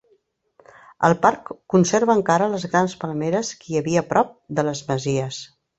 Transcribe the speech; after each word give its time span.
El 1.09 1.15
parc 1.25 1.51
conserva 1.75 2.17
encara 2.21 2.49
les 2.57 2.67
grans 2.73 2.99
palmeres 3.05 3.55
que 3.63 3.73
hi 3.75 3.81
havia 3.83 4.07
prop 4.15 4.37
de 4.61 4.71
les 4.71 4.87
masies. 4.93 5.45